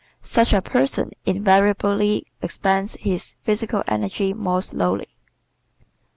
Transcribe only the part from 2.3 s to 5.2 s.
expends his physical energy more slowly.